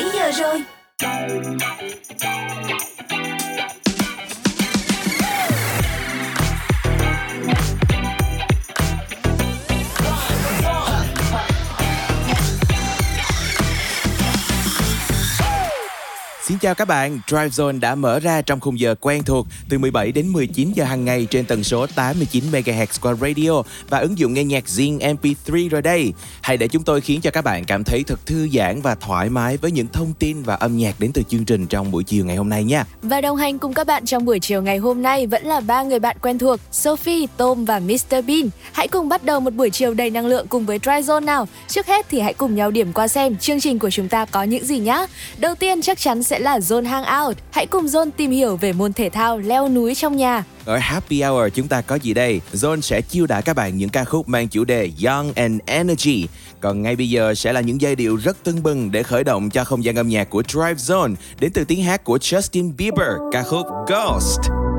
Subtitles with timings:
[0.00, 0.62] 7 giờ rồi.
[16.60, 20.12] Chào các bạn, Drive Zone đã mở ra trong khung giờ quen thuộc từ 17
[20.12, 24.34] đến 19 giờ hàng ngày trên tần số 89 MHz qua radio và ứng dụng
[24.34, 26.12] nghe nhạc Zing MP3 rồi đây.
[26.40, 29.28] Hãy để chúng tôi khiến cho các bạn cảm thấy thật thư giãn và thoải
[29.30, 32.24] mái với những thông tin và âm nhạc đến từ chương trình trong buổi chiều
[32.24, 32.84] ngày hôm nay nha.
[33.02, 35.82] Và đồng hành cùng các bạn trong buổi chiều ngày hôm nay vẫn là ba
[35.82, 38.50] người bạn quen thuộc, Sophie, Tom và Mr Bean.
[38.72, 41.48] Hãy cùng bắt đầu một buổi chiều đầy năng lượng cùng với Drive Zone nào.
[41.68, 44.42] Trước hết thì hãy cùng nhau điểm qua xem chương trình của chúng ta có
[44.42, 45.06] những gì nhá.
[45.38, 47.36] Đầu tiên chắc chắn sẽ là là Zone Hangout.
[47.50, 50.44] Hãy cùng Zone tìm hiểu về môn thể thao leo núi trong nhà.
[50.64, 52.40] Ở Happy Hour chúng ta có gì đây?
[52.52, 56.28] Zone sẽ chiêu đãi các bạn những ca khúc mang chủ đề Young and Energy.
[56.60, 59.50] Còn ngay bây giờ sẽ là những giai điệu rất tưng bừng để khởi động
[59.50, 63.12] cho không gian âm nhạc của Drive Zone đến từ tiếng hát của Justin Bieber,
[63.32, 64.69] ca khúc Ghost.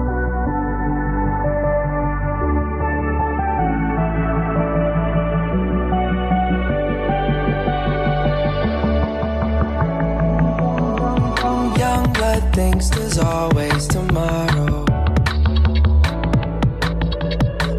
[12.54, 14.86] Thinks there's always tomorrow.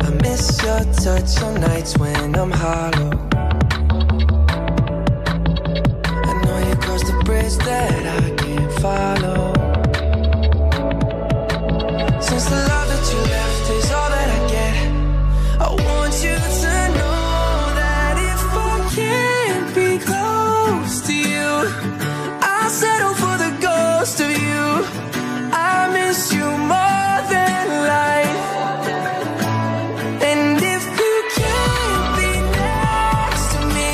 [0.00, 3.10] I miss your touch on nights when I'm hollow.
[6.28, 9.41] I know you crossed the bridge that I can't follow.
[26.12, 28.44] Miss you more than life.
[30.30, 33.92] And if you can't be next to me,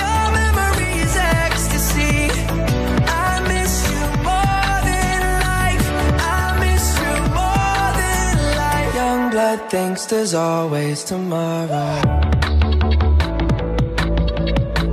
[0.00, 2.16] your memory is ecstasy.
[3.26, 5.86] I miss you more than life.
[6.36, 8.94] I miss you more than life.
[9.00, 12.00] Young blood thinks there's always tomorrow.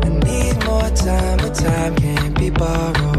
[0.06, 3.17] I need more time, but time can't be borrowed.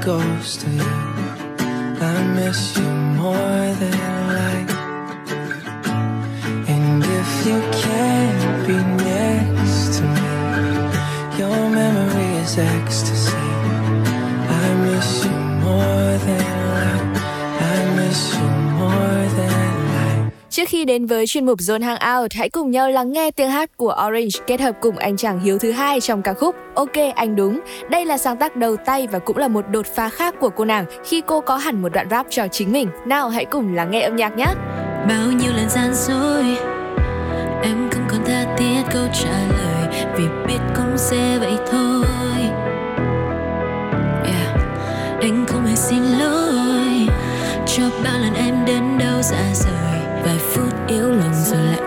[0.00, 0.39] go.
[20.70, 23.96] Khi đến với chuyên mục Zone Hangout, hãy cùng nhau lắng nghe tiếng hát của
[24.08, 27.60] Orange kết hợp cùng anh chàng Hiếu thứ hai trong ca khúc Ok anh đúng.
[27.90, 30.64] Đây là sáng tác đầu tay và cũng là một đột phá khác của cô
[30.64, 32.88] nàng khi cô có hẳn một đoạn rap cho chính mình.
[33.06, 34.46] Nào hãy cùng lắng nghe âm nhạc nhé.
[35.08, 36.44] bao nhiêu lần gian dối
[37.62, 42.04] em không còn tha thiết câu trả lời vì biết cũng sẽ vậy thôi
[44.24, 44.56] yeah.
[45.20, 47.06] anh không hề xin lỗi
[47.66, 49.69] cho bao lần em đến đâu dạ dày
[50.30, 51.79] vài phút yếu lòng rồi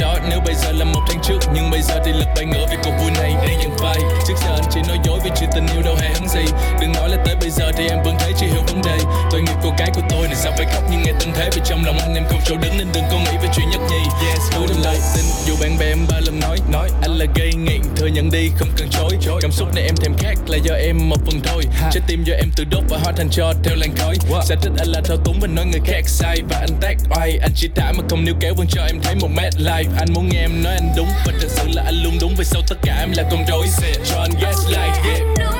[0.00, 2.66] đó, nếu bây giờ là một tháng trước, nhưng bây giờ thì lực bay ngửa
[2.70, 5.50] vì cuộc vui này để nhận vai trước giờ anh chỉ nói dối vì chuyện
[5.54, 6.52] tình yêu đâu hề hấn gì.
[6.80, 8.98] Đừng nói là tới bây giờ thì em vẫn thấy chưa hiểu vấn đề.
[9.30, 11.60] Tội nghiệp cô gái của tôi này sao phải khóc nhưng nghe tâm thế vì
[11.64, 14.26] trong lòng anh em không chỗ đứng nên đừng có nghĩ về chuyện nhất nhì
[14.26, 15.24] yes cứ đừng lời tin.
[15.46, 18.50] Dù bạn bè em ba lần nói nói anh là gây nghiện thừa nhận đi
[18.58, 19.38] không cần chối.
[19.40, 21.62] Cảm xúc này em thèm khát là do em một phần thôi.
[21.92, 24.16] Trái tim do em tự đốt và hóa thành cho theo làn khói.
[24.44, 27.38] Sẽ thích anh là thao túng và nói người khác sai và anh tác oai.
[27.42, 30.08] Anh chỉ trả mà không níu kéo vẫn cho em thấy một mét live anh
[30.14, 32.34] muốn nghe em nói anh đúng và thật sự là anh luôn đúng.
[32.38, 33.66] Vì sau tất cả em là con rối.
[34.04, 35.55] Cho anh gaslight yeah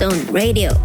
[0.00, 0.77] mình trên Sun Radio.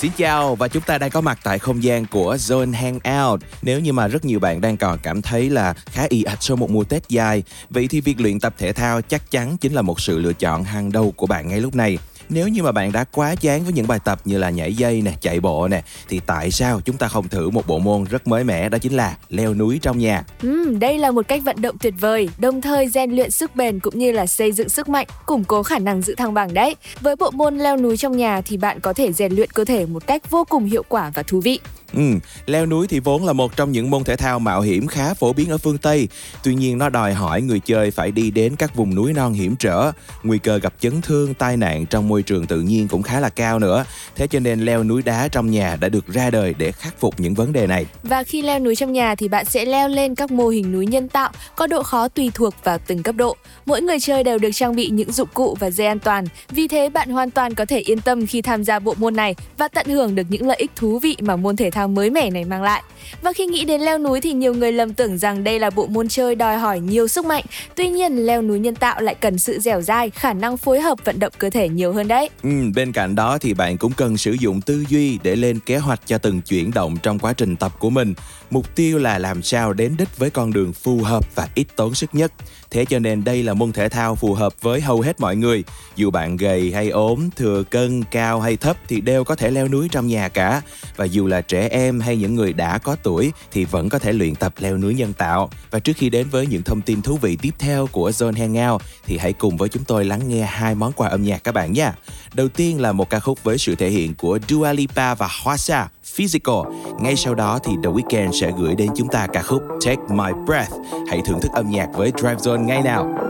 [0.00, 3.40] Xin chào và chúng ta đang có mặt tại không gian của Zone Hangout.
[3.62, 6.56] Nếu như mà rất nhiều bạn đang còn cảm thấy là khá y ạch sau
[6.56, 9.82] một mùa Tết dài, vậy thì việc luyện tập thể thao chắc chắn chính là
[9.82, 11.98] một sự lựa chọn hàng đầu của bạn ngay lúc này.
[12.30, 15.02] Nếu như mà bạn đã quá chán với những bài tập như là nhảy dây
[15.02, 18.26] nè, chạy bộ nè, thì tại sao chúng ta không thử một bộ môn rất
[18.26, 20.24] mới mẻ đó chính là leo núi trong nhà.
[20.42, 23.80] Ừ, đây là một cách vận động tuyệt vời, đồng thời rèn luyện sức bền
[23.80, 26.76] cũng như là xây dựng sức mạnh, củng cố khả năng giữ thăng bằng đấy.
[27.00, 29.86] Với bộ môn leo núi trong nhà thì bạn có thể rèn luyện cơ thể
[29.86, 31.60] một cách vô cùng hiệu quả và thú vị.
[31.94, 32.02] Ừ,
[32.46, 35.32] leo núi thì vốn là một trong những môn thể thao mạo hiểm khá phổ
[35.32, 36.08] biến ở phương Tây.
[36.42, 39.56] Tuy nhiên nó đòi hỏi người chơi phải đi đến các vùng núi non hiểm
[39.56, 39.92] trở,
[40.22, 43.28] nguy cơ gặp chấn thương, tai nạn trong môi trường tự nhiên cũng khá là
[43.28, 43.84] cao nữa.
[44.16, 47.20] Thế cho nên leo núi đá trong nhà đã được ra đời để khắc phục
[47.20, 47.86] những vấn đề này.
[48.02, 50.86] Và khi leo núi trong nhà thì bạn sẽ leo lên các mô hình núi
[50.86, 53.36] nhân tạo có độ khó tùy thuộc vào từng cấp độ.
[53.66, 56.24] Mỗi người chơi đều được trang bị những dụng cụ và dây an toàn.
[56.50, 59.34] Vì thế bạn hoàn toàn có thể yên tâm khi tham gia bộ môn này
[59.58, 62.30] và tận hưởng được những lợi ích thú vị mà môn thể thao mới mẻ
[62.30, 62.82] này mang lại.
[63.22, 65.86] Và khi nghĩ đến leo núi thì nhiều người lầm tưởng rằng đây là bộ
[65.86, 67.44] môn chơi đòi hỏi nhiều sức mạnh.
[67.74, 70.98] Tuy nhiên, leo núi nhân tạo lại cần sự dẻo dai, khả năng phối hợp
[71.04, 72.30] vận động cơ thể nhiều hơn đấy.
[72.42, 75.78] Ừ, bên cạnh đó thì bạn cũng cần sử dụng tư duy để lên kế
[75.78, 78.14] hoạch cho từng chuyển động trong quá trình tập của mình.
[78.50, 81.94] Mục tiêu là làm sao đến đích với con đường phù hợp và ít tốn
[81.94, 82.32] sức nhất.
[82.70, 85.64] Thế cho nên đây là môn thể thao phù hợp với hầu hết mọi người.
[85.96, 89.68] Dù bạn gầy hay ốm, thừa cân, cao hay thấp thì đều có thể leo
[89.68, 90.62] núi trong nhà cả.
[90.96, 94.12] Và dù là trẻ em hay những người đã có tuổi thì vẫn có thể
[94.12, 95.50] luyện tập leo núi nhân tạo.
[95.70, 98.82] Và trước khi đến với những thông tin thú vị tiếp theo của Zone Hangout
[99.06, 101.72] thì hãy cùng với chúng tôi lắng nghe hai món quà âm nhạc các bạn
[101.72, 101.94] nha.
[102.34, 105.56] Đầu tiên là một ca khúc với sự thể hiện của Dua Lipa và Hoa
[105.56, 105.88] Sa,
[106.20, 106.62] Physical.
[106.98, 110.32] Ngay sau đó thì The Weeknd sẽ gửi đến chúng ta ca khúc Take My
[110.46, 110.72] Breath.
[111.08, 113.29] Hãy thưởng thức âm nhạc với Drive Zone ngay nào.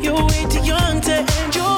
[0.00, 1.75] You're way too young to end your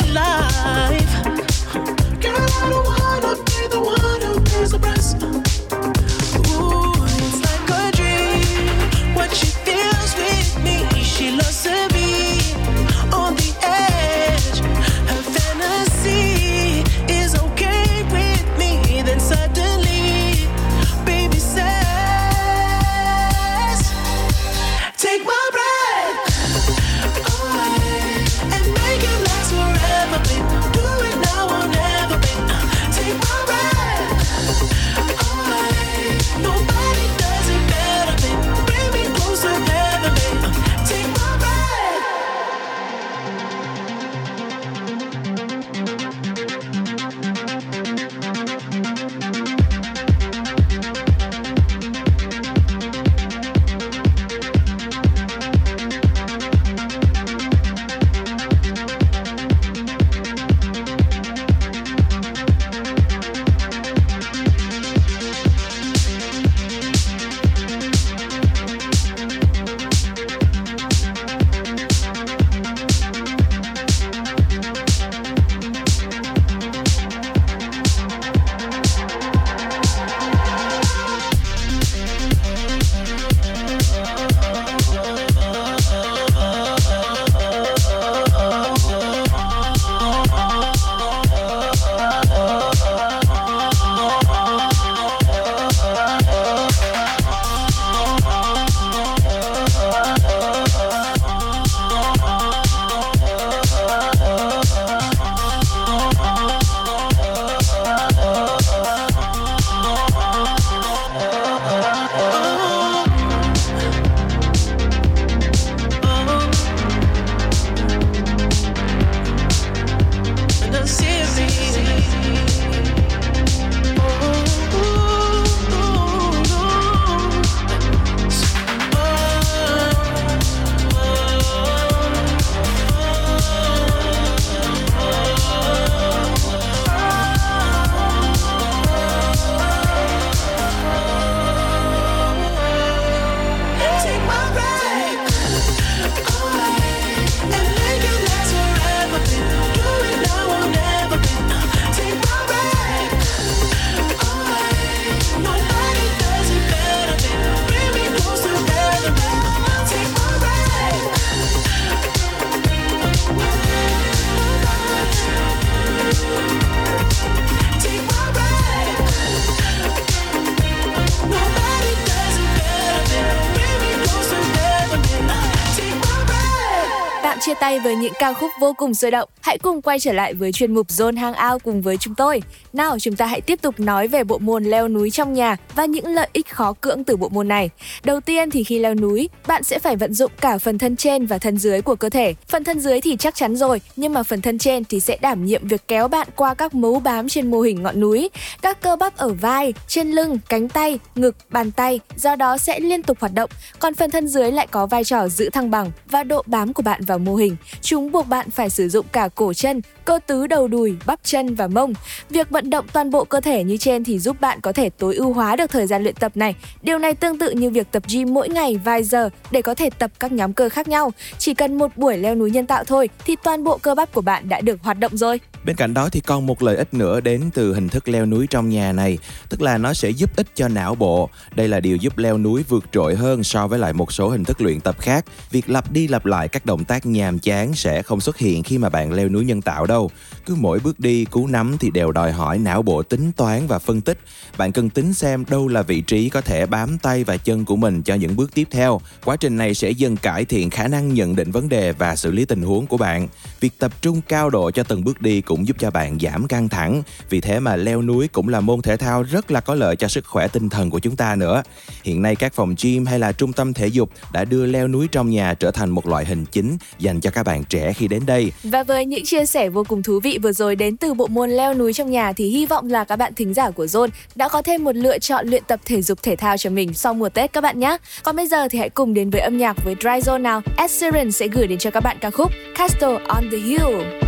[178.08, 180.86] những ca khúc vô cùng sôi động, hãy cùng quay trở lại với chuyên mục
[180.88, 182.42] Zone Hangout cùng với chúng tôi.
[182.72, 185.84] Nào, chúng ta hãy tiếp tục nói về bộ môn leo núi trong nhà và
[185.84, 187.70] những lợi ích khó cưỡng từ bộ môn này.
[188.04, 191.26] Đầu tiên thì khi leo núi, bạn sẽ phải vận dụng cả phần thân trên
[191.26, 192.34] và thân dưới của cơ thể.
[192.48, 195.44] Phần thân dưới thì chắc chắn rồi, nhưng mà phần thân trên thì sẽ đảm
[195.44, 198.30] nhiệm việc kéo bạn qua các mấu bám trên mô hình ngọn núi.
[198.62, 202.80] Các cơ bắp ở vai, trên lưng, cánh tay, ngực, bàn tay do đó sẽ
[202.80, 203.50] liên tục hoạt động.
[203.78, 206.82] Còn phần thân dưới lại có vai trò giữ thăng bằng và độ bám của
[206.82, 207.56] bạn vào mô hình.
[207.80, 211.54] Chúng buộc bạn phải sử dụng cả cổ chân, cơ tứ đầu đùi, bắp chân
[211.54, 211.92] và mông.
[212.30, 215.14] Việc vận động toàn bộ cơ thể như trên thì giúp bạn có thể tối
[215.14, 216.54] ưu hóa được thời gian luyện tập này.
[216.82, 219.90] Điều này tương tự như việc tập gym mỗi ngày vài giờ để có thể
[219.90, 221.12] tập các nhóm cơ khác nhau.
[221.38, 224.20] Chỉ cần một buổi leo núi nhân tạo thôi thì toàn bộ cơ bắp của
[224.20, 225.40] bạn đã được hoạt động rồi.
[225.64, 228.46] Bên cạnh đó thì còn một lợi ích nữa đến từ hình thức leo núi
[228.46, 229.18] trong nhà này,
[229.48, 231.30] tức là nó sẽ giúp ích cho não bộ.
[231.54, 234.44] Đây là điều giúp leo núi vượt trội hơn so với lại một số hình
[234.44, 235.24] thức luyện tập khác.
[235.50, 238.78] Việc lặp đi lặp lại các động tác nhàm chán sẽ không xuất hiện khi
[238.78, 240.10] mà bạn leo núi nhân tạo đâu.
[240.46, 243.78] Cứ mỗi bước đi, cú nắm thì đều đòi hỏi não bộ tính toán và
[243.78, 244.18] phân tích.
[244.58, 247.76] Bạn cần tính xem đâu là vị trí có thể bám tay và chân của
[247.76, 249.00] mình cho những bước tiếp theo.
[249.24, 252.30] Quá trình này sẽ dần cải thiện khả năng nhận định vấn đề và xử
[252.30, 253.28] lý tình huống của bạn.
[253.60, 256.68] Việc tập trung cao độ cho từng bước đi cũng giúp cho bạn giảm căng
[256.68, 257.02] thẳng.
[257.30, 260.08] Vì thế mà leo núi cũng là môn thể thao rất là có lợi cho
[260.08, 261.62] sức khỏe tinh thần của chúng ta nữa.
[262.02, 265.08] Hiện nay các phòng gym hay là trung tâm thể dục đã đưa leo núi
[265.12, 268.26] trong nhà trở thành một loại hình chính dành cho các bạn trẻ khi đến
[268.26, 268.52] đây.
[268.62, 271.50] Và với những chia sẻ vô cùng thú vị vừa rồi đến từ bộ môn
[271.50, 274.48] leo núi trong nhà thì hy vọng là các bạn thính giả của Zone đã
[274.48, 277.28] có thêm một lựa chọn luyện tập thể dục thể thao cho mình sau mùa
[277.28, 277.96] Tết các bạn nhé.
[278.22, 280.62] Còn bây giờ thì hãy cùng đến với âm nhạc với Dry Zone nào.
[280.76, 284.27] Ed Sheeran sẽ gửi đến cho các bạn ca khúc Castle on the Hill.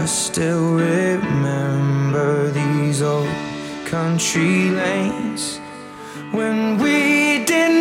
[0.00, 3.28] I still remember these old
[3.84, 5.60] country lanes.
[6.32, 7.79] When we did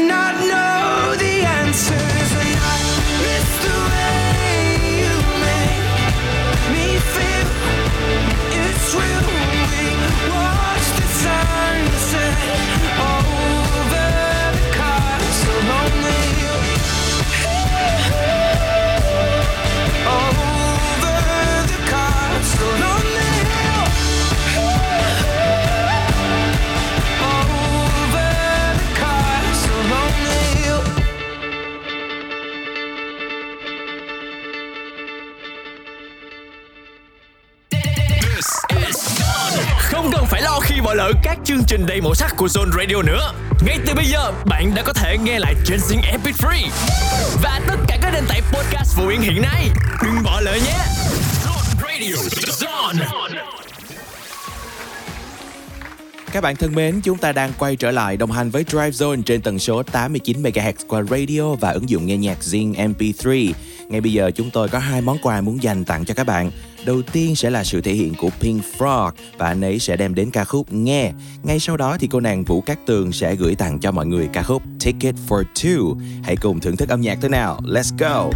[40.89, 43.33] bỏ lỡ các chương trình đầy màu sắc của Zone Radio nữa.
[43.65, 46.67] Ngay từ bây giờ, bạn đã có thể nghe lại trên Zing MP3
[47.43, 49.69] và tất cả các nền tảng podcast phổ biến hiện nay.
[50.03, 50.77] Đừng bỏ lỡ nhé.
[51.45, 53.05] Zone Radio, Zone.
[56.31, 59.21] Các bạn thân mến, chúng ta đang quay trở lại đồng hành với Drive Zone
[59.21, 63.53] trên tần số 89 MHz qua radio và ứng dụng nghe nhạc Zing MP3.
[63.89, 66.51] Ngay bây giờ chúng tôi có hai món quà muốn dành tặng cho các bạn.
[66.89, 70.15] Đầu tiên sẽ là sự thể hiện của Pink Frog và anh ấy sẽ đem
[70.15, 71.11] đến ca khúc Nghe.
[71.43, 74.29] Ngay sau đó thì cô nàng Vũ Cát Tường sẽ gửi tặng cho mọi người
[74.33, 75.97] ca khúc Ticket for Two.
[76.23, 77.59] Hãy cùng thưởng thức âm nhạc thế nào.
[77.63, 78.29] Let's go!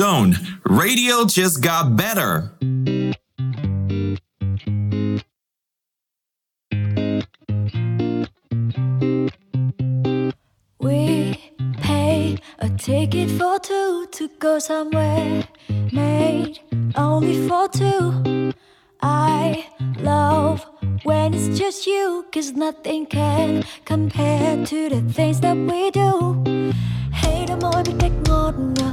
[0.00, 0.34] Zone,
[0.64, 2.52] radio just got better.
[10.78, 15.46] We pay a ticket for two to go somewhere
[15.92, 16.60] made
[16.96, 18.54] only for two.
[19.02, 19.66] I
[19.98, 20.66] love
[21.02, 26.42] when it's just you, cause nothing can compare to the things that we do.
[27.12, 28.89] Hay đôi môi biết cách hay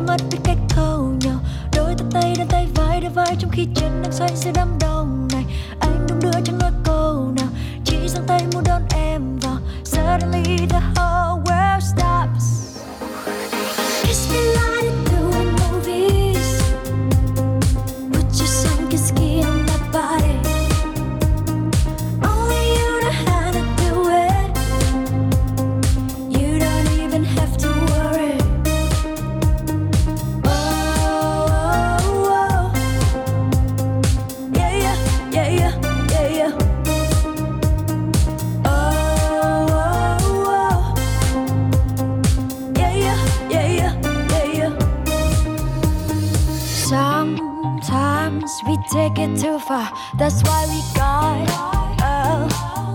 [0.00, 1.38] đôi mắt biết cách thâu nhau.
[1.76, 4.78] Đôi tay tay đan tay vai đôi vai trong khi chân đang xoay giữa đám
[4.80, 5.44] đông này.
[5.80, 7.46] Anh đung đưa chẳng nói câu nào,
[7.84, 9.56] chỉ giang tay muốn đón em vào.
[9.84, 12.59] Suddenly the whole world stops.
[49.00, 49.88] Take it too far.
[50.18, 51.36] That's why we got
[52.02, 52.14] a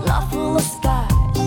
[0.08, 1.38] love full of scars.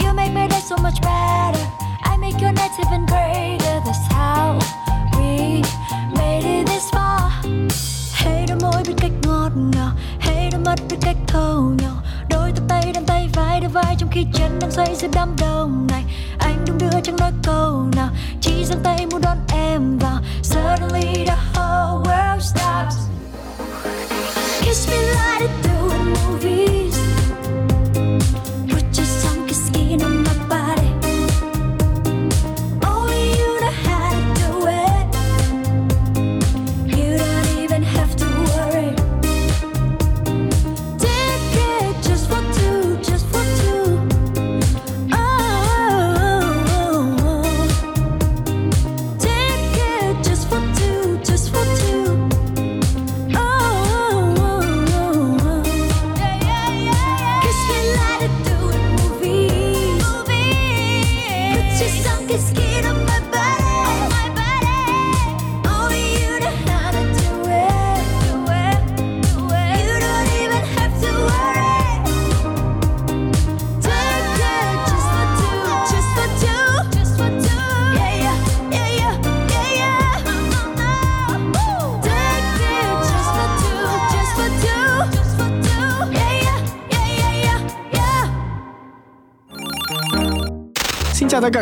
[0.00, 1.64] You make my day so much better.
[2.10, 3.76] I make your nights even greater.
[3.86, 4.58] That's how
[5.16, 5.62] we
[6.18, 7.30] made it this far.
[8.20, 11.96] Hey, đôi môi biết cách ngọt ngào, Hey, đôi mắt biết cách thâu nhau.
[12.30, 15.36] Đôi tay tay đan tay vai đôi vai trong khi chân đang xoay giữa đám
[15.40, 16.04] đông này.
[16.38, 18.08] Anh đung đưa chẳng nói câu nào,
[18.40, 19.20] chỉ giang tay muốn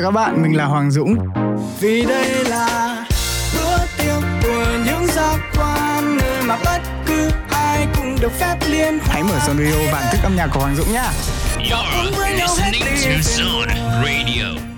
[0.03, 1.17] các bạn, mình là Hoàng Dũng.
[1.81, 2.97] Vì đây là
[3.55, 8.99] bữa tiệc của những giác quan nơi mà bất cứ ai cũng được phép liên
[8.99, 9.09] hoan.
[9.09, 11.13] Hãy mở Zone Radio bản thức âm nhạc của Hoàng Dũng nhá.
[11.59, 14.72] You're listening to Zone Radio.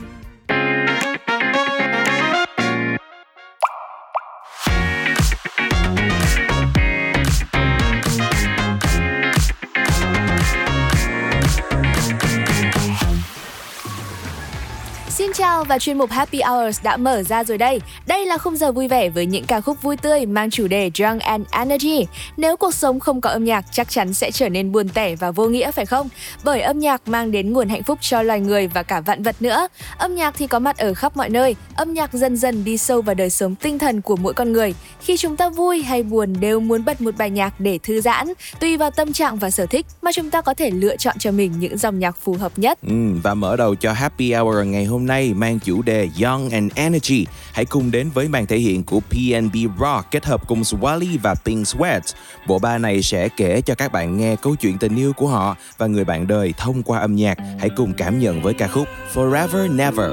[15.65, 17.81] Và chuyên mục Happy Hours đã mở ra rồi đây.
[18.15, 20.91] Đây là khung giờ vui vẻ với những ca khúc vui tươi mang chủ đề
[20.95, 22.07] Drunk and Energy.
[22.37, 25.31] Nếu cuộc sống không có âm nhạc chắc chắn sẽ trở nên buồn tẻ và
[25.31, 26.09] vô nghĩa phải không?
[26.45, 29.37] Bởi âm nhạc mang đến nguồn hạnh phúc cho loài người và cả vạn vật
[29.41, 29.69] nữa.
[29.99, 31.57] Âm nhạc thì có mặt ở khắp mọi nơi.
[31.75, 34.75] Âm nhạc dần dần đi sâu vào đời sống tinh thần của mỗi con người.
[35.01, 38.33] Khi chúng ta vui hay buồn đều muốn bật một bài nhạc để thư giãn.
[38.61, 41.31] Tùy vào tâm trạng và sở thích mà chúng ta có thể lựa chọn cho
[41.31, 42.79] mình những dòng nhạc phù hợp nhất.
[42.83, 46.73] Ừ, và mở đầu cho Happy Hour ngày hôm nay mang chủ đề Young and
[46.75, 47.27] Energy.
[47.53, 51.19] Hãy cùng đến đến với màn thể hiện của PNB Rock kết hợp cùng Swally
[51.23, 52.01] và Pink Sweat.
[52.47, 55.57] Bộ ba này sẽ kể cho các bạn nghe câu chuyện tình yêu của họ
[55.79, 57.39] và người bạn đời thông qua âm nhạc.
[57.59, 60.11] Hãy cùng cảm nhận với ca khúc Forever Never.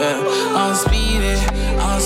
[0.00, 0.20] Yeah,
[0.56, 1.38] I'm speeding,
[1.78, 2.00] I'm.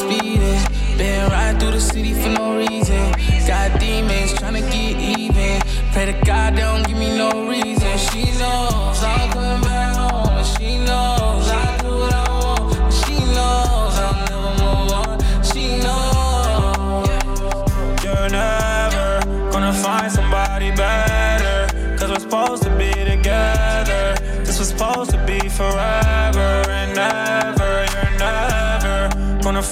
[0.99, 3.13] Been riding through the city for no reason.
[3.47, 5.61] Got demons trying to get even.
[5.93, 7.48] Pray to God they don't give me no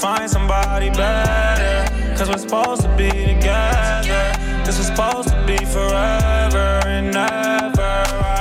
[0.07, 1.75] find somebody better.
[2.17, 4.23] Cause we're supposed to be together.
[4.65, 7.95] This was supposed to be forever and ever.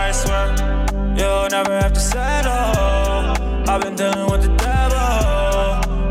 [0.05, 0.47] I swear,
[1.17, 2.51] you'll never have to settle.
[3.71, 5.15] I've been dealing with the devil.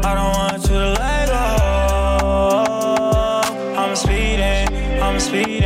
[0.08, 1.46] I don't want you to let go.
[3.80, 4.66] I'm speeding,
[5.00, 5.63] I'm speeding.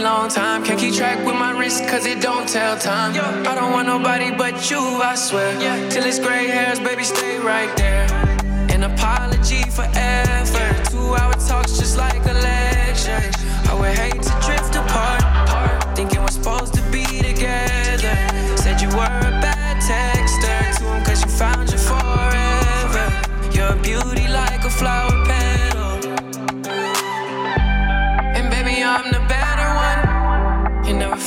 [0.00, 0.64] Long time.
[0.64, 3.12] Can't keep track with my wrist cause it don't tell time.
[3.46, 5.58] I don't want nobody but you, I swear.
[5.90, 8.06] Till it's gray hairs, baby, stay right there.
[8.70, 10.90] An apology for effort.
[10.90, 13.22] Two hour talks just like a lecture.
[13.70, 15.96] I would hate to drift apart.
[15.96, 18.14] Thinking we're supposed to be together.
[18.56, 23.06] Said you were a bad texter to him cause you found your forever.
[23.52, 25.07] You're a beauty like a flower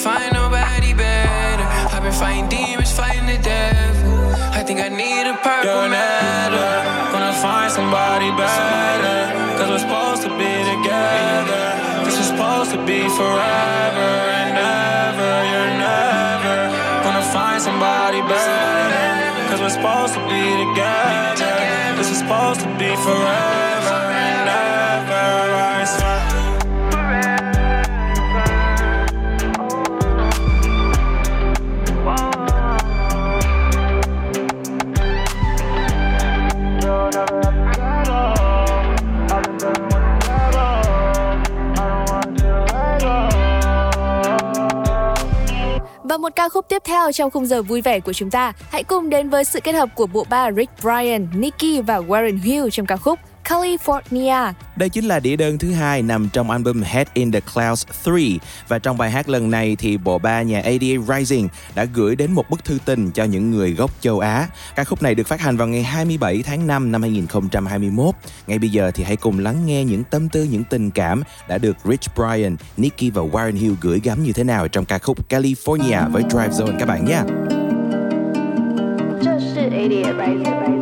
[0.01, 1.67] find nobody better.
[1.93, 4.33] I've been fighting demons, fighting the devil.
[4.57, 6.65] I think I need a purple You're never
[7.13, 9.19] gonna find somebody better.
[9.57, 11.63] Cause we're supposed to be together.
[12.05, 14.09] This was supposed to be forever
[14.41, 15.33] and ever.
[15.51, 16.55] You're never
[17.05, 19.53] gonna find somebody better.
[19.53, 21.53] Cause we're supposed to be together.
[21.97, 23.70] This was supposed to be forever
[46.11, 48.83] Và một ca khúc tiếp theo trong khung giờ vui vẻ của chúng ta, hãy
[48.83, 52.67] cùng đến với sự kết hợp của bộ ba Rick Bryan, Nicki và Warren Hill
[52.71, 53.19] trong ca khúc
[53.51, 54.53] California.
[54.75, 58.13] Đây chính là đĩa đơn thứ hai nằm trong album Head in the Clouds 3
[58.67, 62.31] và trong bài hát lần này thì bộ ba nhà ADA Rising đã gửi đến
[62.31, 64.47] một bức thư tình cho những người gốc châu Á.
[64.75, 68.15] Ca khúc này được phát hành vào ngày 27 tháng 5 năm 2021.
[68.47, 71.57] Ngay bây giờ thì hãy cùng lắng nghe những tâm tư, những tình cảm đã
[71.57, 75.29] được Rich Brian, Nicki và Warren Hill gửi gắm như thế nào trong ca khúc
[75.29, 77.21] California với Drive Zone các bạn nhé.
[79.23, 80.80] 这是 ADA Rising。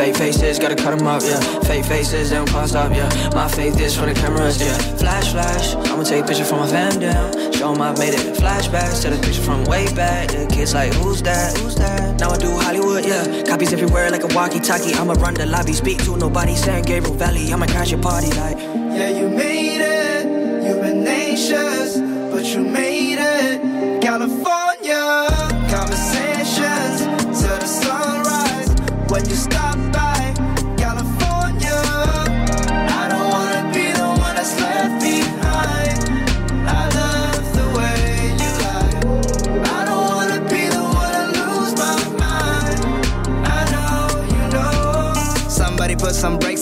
[0.00, 1.38] Fake faces, gotta cut them up, yeah.
[1.60, 3.06] Fake faces, they don't can't stop, yeah.
[3.34, 4.72] My faith is for the cameras, yeah.
[4.96, 7.52] Flash, flash, I'ma take a picture from my fam down.
[7.52, 10.28] Show 'em I made it flashbacks to the picture from way back.
[10.28, 11.58] The kids like, who's that?
[11.58, 12.18] Who's that?
[12.18, 13.42] Now I do Hollywood, yeah.
[13.42, 14.94] Copies everywhere like a walkie-talkie.
[14.94, 16.56] I'ma run the lobby, speak to nobody.
[16.56, 18.79] San Gabriel Valley, I'ma crash your party like.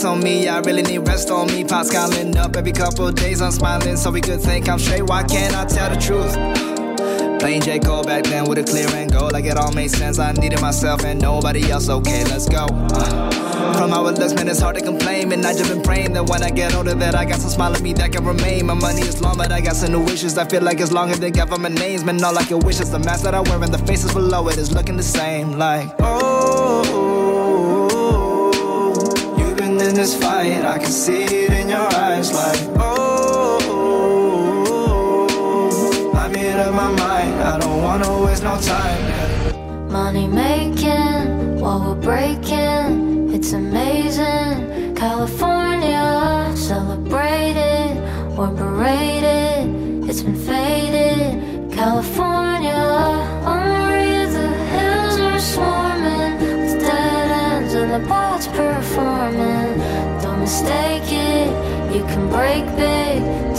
[0.04, 0.48] On me.
[0.48, 1.64] I really need rest on me.
[1.64, 3.40] Pops calling up every couple days.
[3.40, 5.02] I'm smiling, so we could think I'm straight.
[5.02, 6.34] Why can't I tell the truth?
[7.40, 7.78] Playing J.
[7.78, 9.28] Cole back then with a clear and go.
[9.28, 10.18] Like it all made sense.
[10.18, 11.88] I needed myself and nobody else.
[11.88, 12.66] Okay, let's go.
[12.70, 15.32] Uh, from how it looks, man, it's hard to complain.
[15.32, 17.74] And I just been praying that when I get older, that I got some smile
[17.74, 18.66] on me that can remain.
[18.66, 20.36] My money is long, but I got some new wishes.
[20.36, 22.04] I feel like it's longer than government names.
[22.04, 24.48] Man, all I can wish is The mask that I wear and the faces below
[24.48, 25.52] it is looking the same.
[25.52, 26.27] Like, oh,
[29.98, 30.64] this fight.
[30.64, 32.32] I can see it in your eyes.
[32.32, 33.58] Like, oh,
[36.14, 37.34] I made up my mind.
[37.42, 39.90] I don't wanna waste no time.
[39.90, 44.94] Money making while we're breaking, it's amazing.
[44.94, 45.57] California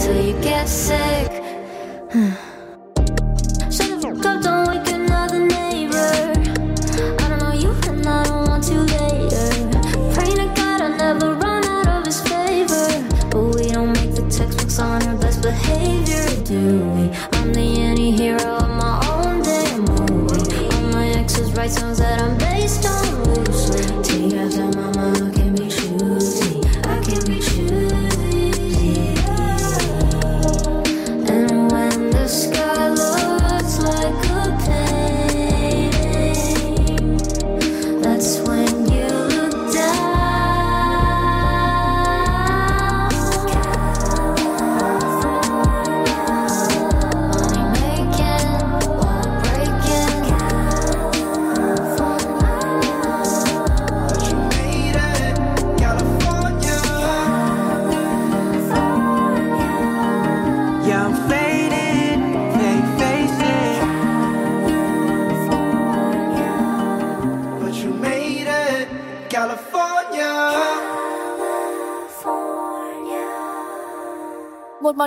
[0.10, 1.09] till you get sick.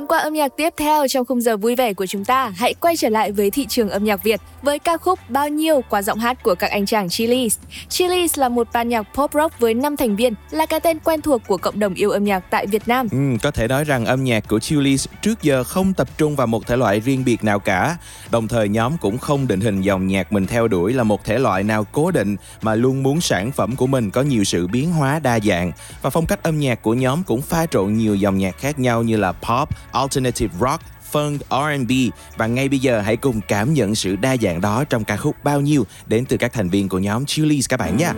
[0.03, 2.75] Còn qua âm nhạc tiếp theo trong khung giờ vui vẻ của chúng ta, hãy
[2.75, 6.03] quay trở lại với thị trường âm nhạc Việt với ca khúc Bao nhiêu qua
[6.03, 7.57] giọng hát của các anh chàng Chili's.
[7.89, 11.21] Chili's là một ban nhạc pop rock với 5 thành viên, là cái tên quen
[11.21, 13.09] thuộc của cộng đồng yêu âm nhạc tại Việt Nam.
[13.11, 16.47] Ừ, có thể nói rằng âm nhạc của Chili's trước giờ không tập trung vào
[16.47, 17.97] một thể loại riêng biệt nào cả.
[18.31, 21.39] Đồng thời nhóm cũng không định hình dòng nhạc mình theo đuổi là một thể
[21.39, 24.93] loại nào cố định mà luôn muốn sản phẩm của mình có nhiều sự biến
[24.93, 25.73] hóa đa dạng.
[26.03, 29.03] Và phong cách âm nhạc của nhóm cũng pha trộn nhiều dòng nhạc khác nhau
[29.03, 30.83] như là pop, alternative rock,
[31.13, 31.93] funk, R&B
[32.37, 35.37] và ngay bây giờ hãy cùng cảm nhận sự đa dạng đó trong ca khúc
[35.45, 38.13] Bao nhiêu đến từ các thành viên của nhóm Chillies các bạn nhé.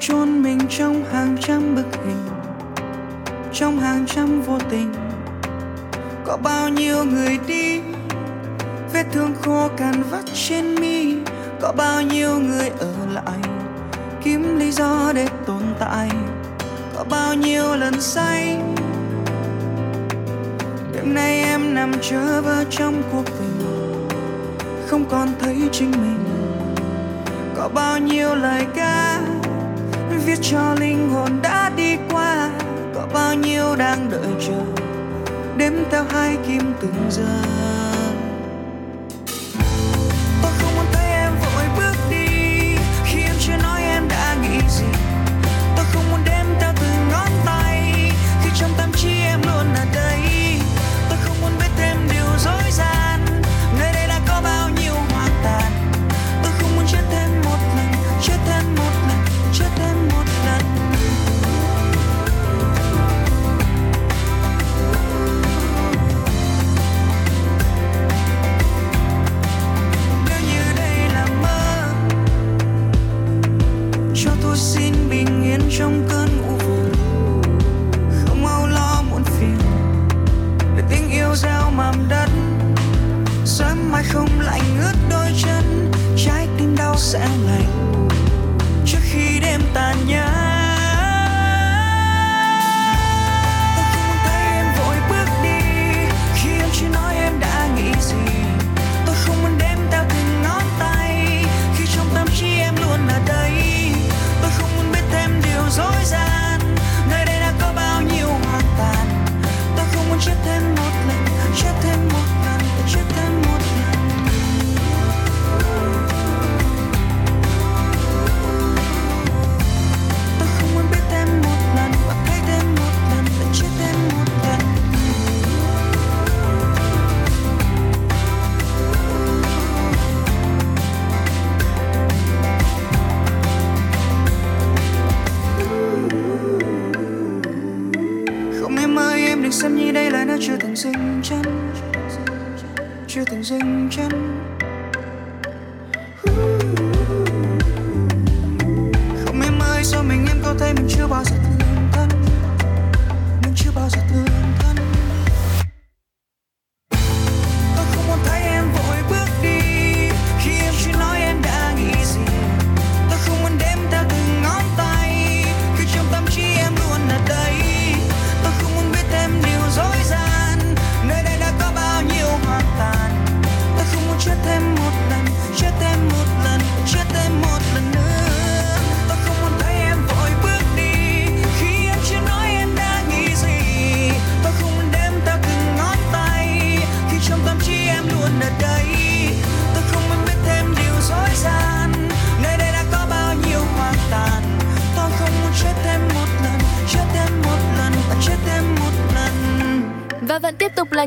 [0.00, 2.28] Chôn mình trong hàng trăm bức hình,
[3.52, 4.94] Trong hàng trăm vô tình.
[6.24, 7.80] Có bao nhiêu người đi,
[8.92, 11.14] Vết thương khô cằn vắt trên mi.
[11.60, 13.38] Có bao nhiêu người ở lại,
[14.22, 16.10] Kiếm lý do để tồn tại.
[16.96, 18.58] Có bao nhiêu lần say,
[20.94, 23.78] Đêm nay em nằm chờ vơ trong cuộc tình.
[24.86, 26.24] Không còn thấy chính mình.
[27.56, 29.20] Có bao nhiêu lời ca
[30.18, 32.50] Viết cho linh hồn đã đi qua.
[32.94, 34.82] Có bao nhiêu đang đợi chờ,
[35.56, 37.69] Đếm theo hai kim từng giờ.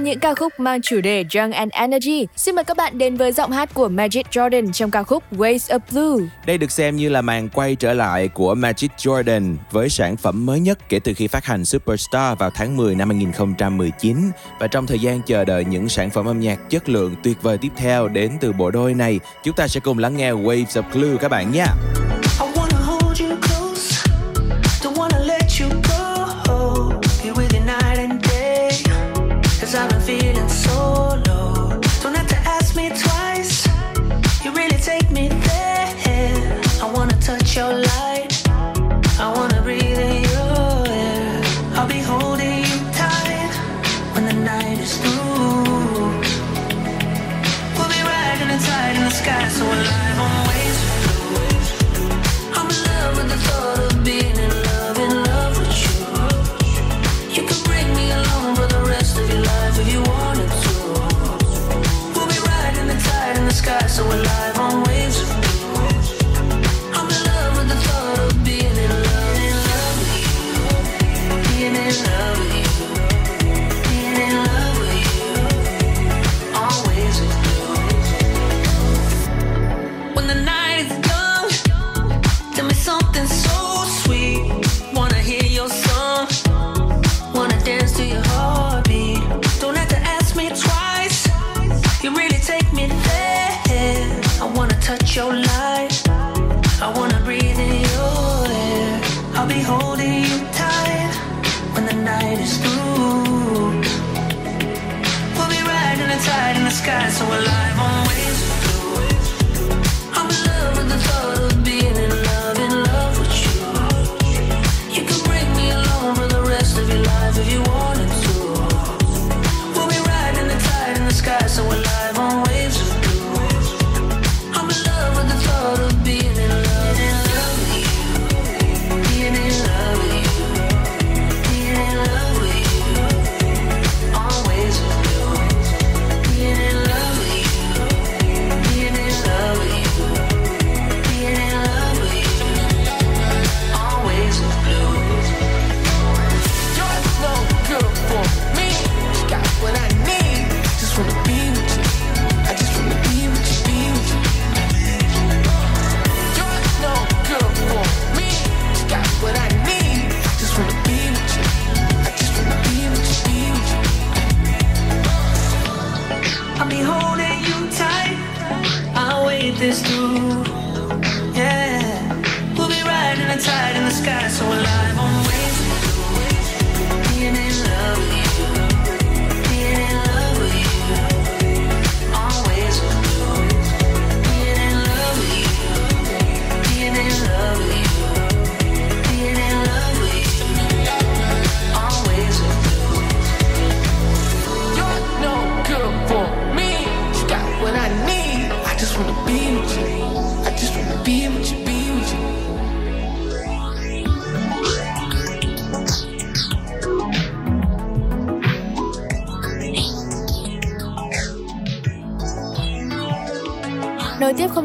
[0.03, 3.31] những ca khúc mang chủ đề Young and Energy, xin mời các bạn đến với
[3.31, 6.25] giọng hát của Magic Jordan trong ca khúc Waves of Blue.
[6.45, 10.45] Đây được xem như là màn quay trở lại của Magic Jordan với sản phẩm
[10.45, 14.87] mới nhất kể từ khi phát hành Superstar vào tháng 10 năm 2019 và trong
[14.87, 18.07] thời gian chờ đợi những sản phẩm âm nhạc chất lượng tuyệt vời tiếp theo
[18.07, 21.31] đến từ bộ đôi này, chúng ta sẽ cùng lắng nghe Waves of Blue các
[21.31, 21.65] bạn nhé.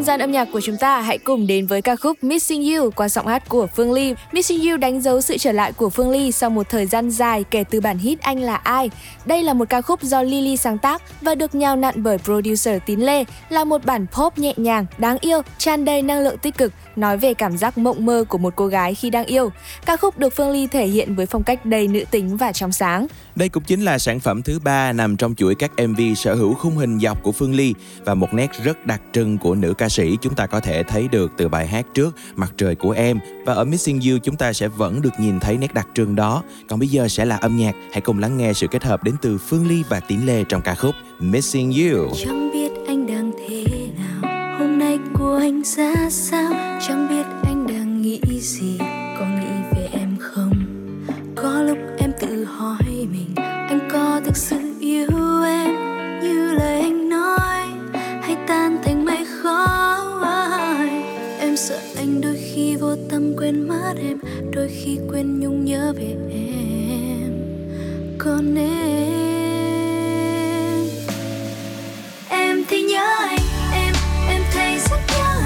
[0.09, 3.09] Gian âm nhạc của chúng ta, hãy cùng đến với ca khúc Missing You qua
[3.09, 4.15] giọng hát của Phương Ly.
[4.33, 7.45] Missing You đánh dấu sự trở lại của Phương Ly sau một thời gian dài
[7.51, 8.91] kể từ bản hit Anh là ai.
[9.27, 12.83] Đây là một ca khúc do Lily sáng tác và được nhào nặn bởi producer
[12.87, 16.59] Tín Lê, là một bản pop nhẹ nhàng, đáng yêu, tràn đầy năng lượng tích
[16.59, 19.51] cực, nói về cảm giác mộng mơ của một cô gái khi đang yêu.
[19.87, 22.73] Ca khúc được Phương Ly thể hiện với phong cách đầy nữ tính và trong
[22.73, 23.07] sáng.
[23.37, 26.55] Đây cũng chính là sản phẩm thứ ba nằm trong chuỗi các MV sở hữu
[26.55, 27.75] khung hình dọc của Phương Ly
[28.05, 31.09] và một nét rất đặc trưng của nữ ca sĩ chúng ta có thể thấy
[31.09, 34.53] được từ bài hát trước Mặt trời của em và ở Missing You chúng ta
[34.53, 36.43] sẽ vẫn được nhìn thấy nét đặc trưng đó.
[36.69, 39.15] Còn bây giờ sẽ là âm nhạc, hãy cùng lắng nghe sự kết hợp đến
[39.23, 42.09] từ Phương Ly và Tín Lê trong ca khúc Missing You.
[42.25, 42.51] Chẳng
[45.29, 46.53] của anh ra sao?
[46.89, 48.79] Chẳng biết anh đang nghĩ gì.
[49.19, 50.53] Có nghĩ về em không?
[51.37, 53.35] Có lúc em tự hỏi mình
[53.69, 55.75] Anh có thực sự yêu em
[56.23, 57.61] Như lời anh nói?
[58.23, 60.91] Hay tan thành mây khói?
[61.41, 64.19] Em sợ anh đôi khi vô tâm quên mất em
[64.53, 67.33] Đôi khi quên nhung nhớ về em.
[68.19, 68.79] Còn em
[72.29, 73.58] Em thì nhớ anh,
[74.79, 75.38] em, em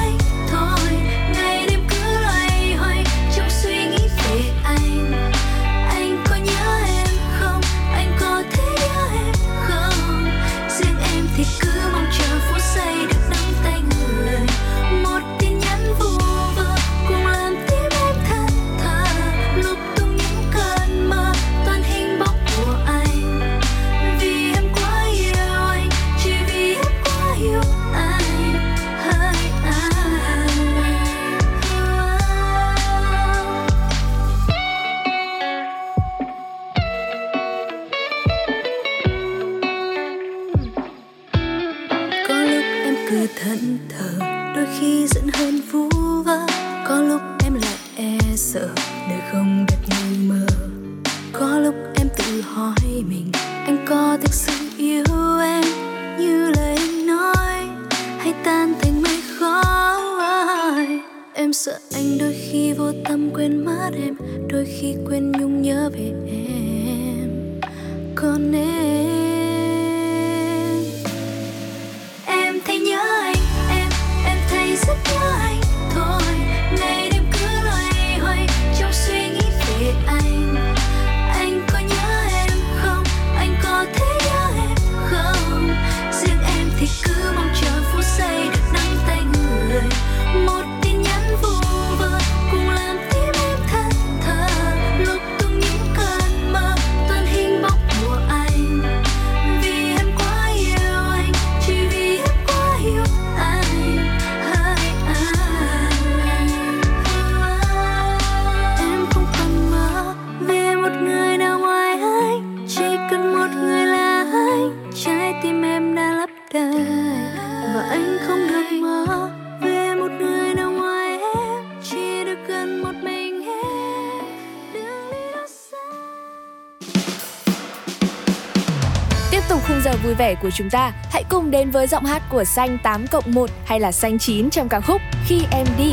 [129.84, 133.06] giờ vui vẻ của chúng ta, hãy cùng đến với giọng hát của Xanh 8
[133.06, 135.92] cộng 1 hay là Xanh 9 trong ca khúc Khi em đi.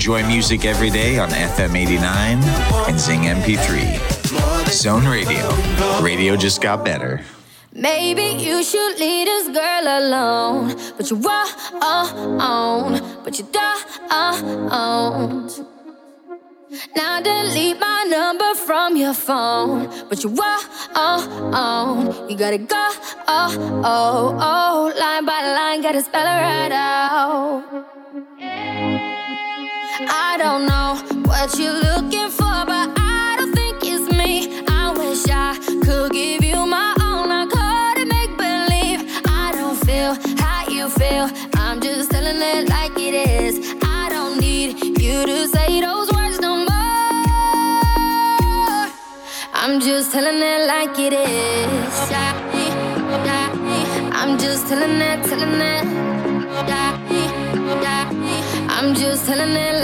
[0.00, 2.42] Enjoy music every day on FM 89
[2.88, 4.72] and Zing MP3.
[4.72, 5.46] Zone Radio.
[6.00, 7.20] Radio just got better.
[7.74, 10.74] Maybe you should leave this girl alone.
[10.96, 12.92] But you on,
[13.24, 13.90] but you don't.
[16.96, 19.90] Now delete my number from your phone.
[20.08, 20.30] But you
[20.94, 22.88] on, you gotta go.
[23.28, 24.98] Oh, oh, oh.
[24.98, 27.90] Line by line, gotta spell it right out.
[30.08, 30.96] I don't know
[31.28, 34.62] what you're looking for, but I don't think it's me.
[34.68, 37.30] I wish I could give you my all.
[37.30, 39.00] I couldn't make believe.
[39.26, 41.28] I don't feel how you feel.
[41.54, 43.74] I'm just telling it like it is.
[43.82, 46.68] I don't need you to say those words no more.
[49.52, 52.10] I'm just telling it like it is.
[54.12, 55.86] I'm just telling it, telling it.
[58.72, 59.79] I'm just telling it like it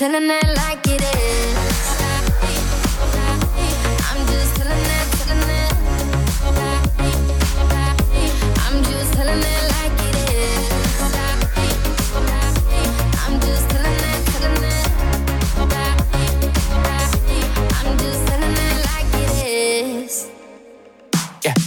[0.00, 0.49] Sending that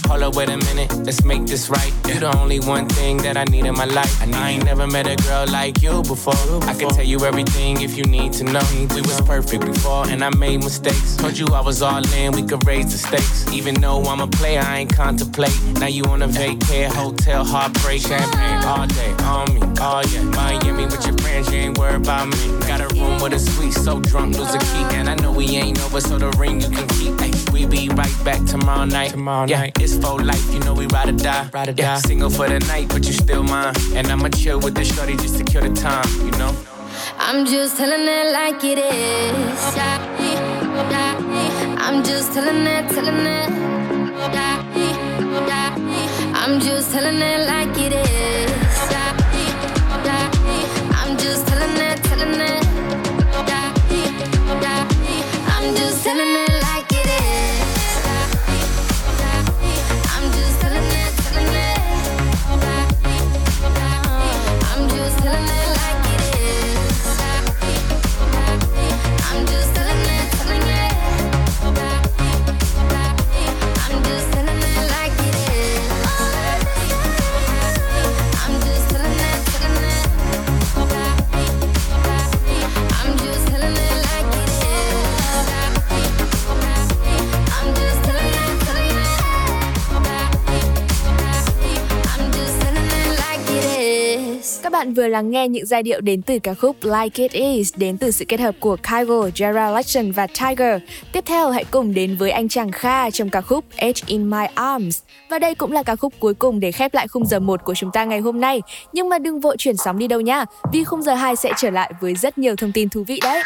[0.06, 1.92] hold up, wait a minute, let's make this right.
[2.06, 4.22] You're the only one thing that I need in my life.
[4.22, 6.34] I ain't never met a girl like you before.
[6.64, 8.62] I can tell you everything if you need to know.
[8.94, 11.16] We was perfect before, and I made mistakes.
[11.16, 13.46] Told you I was all in, we could raise the stakes.
[13.52, 15.56] Even though I'm a player, I ain't contemplate.
[15.78, 19.60] Now you on a vacay, hotel, heartbreak, champagne all day on me.
[19.80, 22.58] Oh yeah, Miami with your friends, you ain't worried about me.
[22.66, 24.84] Got a room with a suite, so drunk, lose a key.
[24.96, 27.14] And I know we ain't over, so the ring you can keep.
[27.20, 29.10] Ay, we be right back tomorrow night.
[29.10, 29.78] Tomorrow yeah, night.
[29.80, 31.48] it's for life, you know we ride or die.
[31.52, 31.98] Ride or die.
[31.98, 33.74] Single for the night, but you still mine.
[33.94, 36.54] And I'ma chill with the shorty just to kill the time, you know.
[37.18, 39.76] I'm just telling it like it is.
[41.86, 43.50] I'm just telling it, telling it.
[46.36, 48.23] I'm just telling it like it is.
[65.26, 65.73] I'm just telling it like it
[94.74, 97.98] bạn vừa lắng nghe những giai điệu đến từ ca khúc Like It Is đến
[97.98, 100.82] từ sự kết hợp của Kygo, Jara Legend và Tiger.
[101.12, 104.44] Tiếp theo hãy cùng đến với anh chàng Kha trong ca khúc Edge in My
[104.54, 105.00] Arms.
[105.30, 107.74] Và đây cũng là ca khúc cuối cùng để khép lại khung giờ 1 của
[107.74, 108.62] chúng ta ngày hôm nay.
[108.92, 111.70] Nhưng mà đừng vội chuyển sóng đi đâu nha, vì khung giờ 2 sẽ trở
[111.70, 113.42] lại với rất nhiều thông tin thú vị đấy.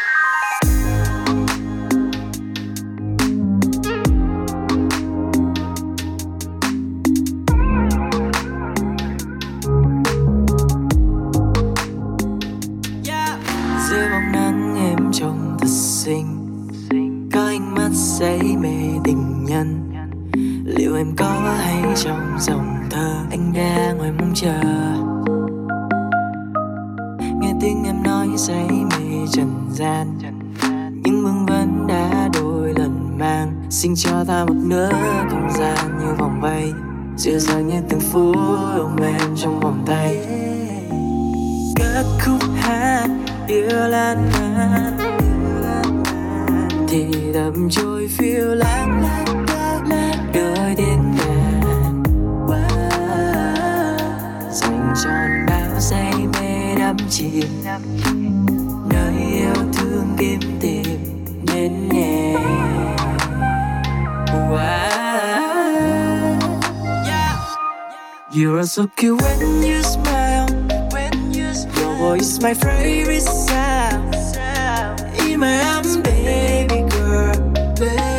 [20.99, 24.61] Em có hay trong dòng thơ anh đang ngoài mong chờ?
[27.41, 30.19] Nghe tiếng em nói say mê trần gian,
[31.03, 33.53] những vương vấn đã đôi lần mang.
[33.69, 34.89] Xin cho ta một nửa
[35.29, 36.73] không gian như vòng vây,
[37.17, 38.35] dịu dàng như từng phút
[38.77, 40.17] ôm em trong vòng tay.
[41.75, 43.07] Cất khúc hát
[43.47, 44.97] yêu lan man,
[46.87, 49.03] thì đậm trôi phiêu lãng
[50.75, 51.61] đến nhà
[52.47, 52.59] wow.
[54.51, 57.45] dành tròn bao giây mê đắm chìm
[58.89, 60.99] nơi yêu thương kiếm tìm
[61.53, 62.35] đến nhẹ
[64.29, 64.79] wow.
[67.05, 67.37] yeah.
[68.35, 70.47] You are so cute when you smile.
[70.91, 71.79] When you smile.
[71.79, 74.15] Your voice my favorite sound.
[75.27, 77.33] In my arms, baby girl,
[77.79, 78.18] baby.